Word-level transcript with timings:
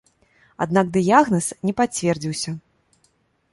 Аднак 0.65 0.85
дыягназ 0.95 1.51
не 1.69 1.73
пацвердзіўся. 1.83 2.57